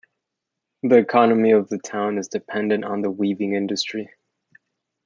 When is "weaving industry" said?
3.11-4.09